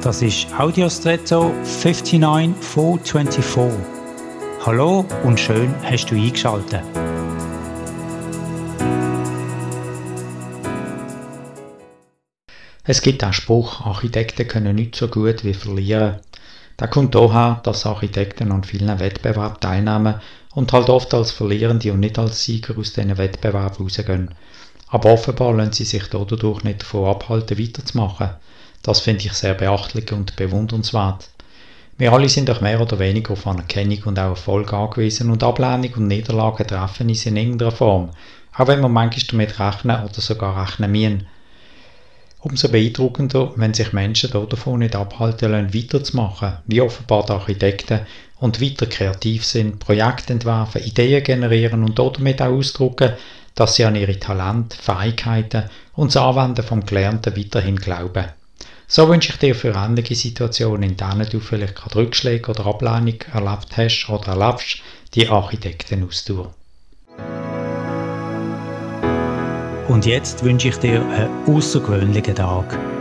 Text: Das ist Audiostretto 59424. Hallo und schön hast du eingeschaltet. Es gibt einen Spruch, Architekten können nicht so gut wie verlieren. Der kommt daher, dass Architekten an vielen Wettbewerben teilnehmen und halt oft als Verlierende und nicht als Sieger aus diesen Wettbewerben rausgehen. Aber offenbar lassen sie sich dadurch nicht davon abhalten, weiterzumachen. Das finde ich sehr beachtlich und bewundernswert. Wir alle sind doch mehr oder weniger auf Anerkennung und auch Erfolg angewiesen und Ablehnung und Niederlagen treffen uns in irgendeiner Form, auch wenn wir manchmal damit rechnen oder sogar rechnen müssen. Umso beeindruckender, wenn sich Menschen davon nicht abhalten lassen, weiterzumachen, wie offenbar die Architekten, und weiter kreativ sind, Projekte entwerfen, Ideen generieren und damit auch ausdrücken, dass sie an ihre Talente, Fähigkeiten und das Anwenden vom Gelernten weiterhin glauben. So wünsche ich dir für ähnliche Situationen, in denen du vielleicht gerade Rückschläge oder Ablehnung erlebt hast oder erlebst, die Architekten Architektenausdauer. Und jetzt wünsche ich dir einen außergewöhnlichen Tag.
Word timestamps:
Das 0.00 0.22
ist 0.22 0.46
Audiostretto 0.56 1.52
59424. 1.64 3.80
Hallo 4.64 5.04
und 5.24 5.40
schön 5.40 5.74
hast 5.82 6.06
du 6.06 6.14
eingeschaltet. 6.14 6.84
Es 12.84 13.02
gibt 13.02 13.24
einen 13.24 13.32
Spruch, 13.32 13.84
Architekten 13.84 14.46
können 14.46 14.76
nicht 14.76 14.94
so 14.94 15.08
gut 15.08 15.42
wie 15.42 15.52
verlieren. 15.52 16.20
Der 16.78 16.86
kommt 16.86 17.16
daher, 17.16 17.60
dass 17.64 17.84
Architekten 17.84 18.52
an 18.52 18.62
vielen 18.62 19.00
Wettbewerben 19.00 19.58
teilnehmen 19.58 20.20
und 20.54 20.72
halt 20.72 20.90
oft 20.90 21.12
als 21.12 21.32
Verlierende 21.32 21.92
und 21.92 21.98
nicht 21.98 22.20
als 22.20 22.44
Sieger 22.44 22.78
aus 22.78 22.92
diesen 22.92 23.18
Wettbewerben 23.18 23.84
rausgehen. 23.84 24.32
Aber 24.86 25.12
offenbar 25.12 25.54
lassen 25.54 25.72
sie 25.72 25.84
sich 25.84 26.06
dadurch 26.08 26.62
nicht 26.62 26.82
davon 26.82 27.08
abhalten, 27.08 27.58
weiterzumachen. 27.58 28.30
Das 28.82 29.00
finde 29.00 29.24
ich 29.26 29.32
sehr 29.32 29.54
beachtlich 29.54 30.12
und 30.12 30.36
bewundernswert. 30.36 31.30
Wir 31.98 32.12
alle 32.12 32.28
sind 32.28 32.48
doch 32.48 32.60
mehr 32.60 32.80
oder 32.80 32.98
weniger 32.98 33.32
auf 33.32 33.46
Anerkennung 33.46 34.02
und 34.04 34.18
auch 34.18 34.30
Erfolg 34.30 34.72
angewiesen 34.72 35.30
und 35.30 35.42
Ablehnung 35.42 35.92
und 35.94 36.06
Niederlagen 36.06 36.66
treffen 36.66 37.08
uns 37.08 37.26
in 37.26 37.36
irgendeiner 37.36 37.72
Form, 37.72 38.10
auch 38.56 38.68
wenn 38.68 38.80
wir 38.80 38.88
manchmal 38.88 39.26
damit 39.30 39.58
rechnen 39.58 40.04
oder 40.04 40.20
sogar 40.20 40.62
rechnen 40.62 40.92
müssen. 40.92 41.26
Umso 42.40 42.68
beeindruckender, 42.68 43.52
wenn 43.56 43.74
sich 43.74 43.92
Menschen 43.92 44.30
davon 44.30 44.78
nicht 44.78 44.94
abhalten 44.94 45.50
lassen, 45.50 45.74
weiterzumachen, 45.74 46.58
wie 46.66 46.80
offenbar 46.80 47.26
die 47.26 47.32
Architekten, 47.32 48.00
und 48.40 48.60
weiter 48.60 48.86
kreativ 48.86 49.44
sind, 49.44 49.80
Projekte 49.80 50.32
entwerfen, 50.32 50.82
Ideen 50.82 51.24
generieren 51.24 51.82
und 51.82 51.98
damit 51.98 52.40
auch 52.40 52.52
ausdrücken, 52.52 53.14
dass 53.54 53.74
sie 53.74 53.84
an 53.84 53.96
ihre 53.96 54.18
Talente, 54.18 54.76
Fähigkeiten 54.80 55.64
und 55.94 56.14
das 56.14 56.22
Anwenden 56.22 56.62
vom 56.62 56.86
Gelernten 56.86 57.36
weiterhin 57.36 57.76
glauben. 57.76 58.26
So 58.90 59.06
wünsche 59.06 59.32
ich 59.32 59.38
dir 59.38 59.54
für 59.54 59.74
ähnliche 59.74 60.14
Situationen, 60.14 60.82
in 60.82 60.96
denen 60.96 61.28
du 61.28 61.40
vielleicht 61.40 61.74
gerade 61.74 61.96
Rückschläge 61.96 62.50
oder 62.50 62.64
Ablehnung 62.64 63.20
erlebt 63.34 63.76
hast 63.76 64.08
oder 64.08 64.28
erlebst, 64.28 64.78
die 65.14 65.28
Architekten 65.28 66.02
Architektenausdauer. 66.02 66.54
Und 69.88 70.06
jetzt 70.06 70.42
wünsche 70.42 70.68
ich 70.68 70.76
dir 70.78 71.02
einen 71.02 71.54
außergewöhnlichen 71.54 72.34
Tag. 72.34 72.97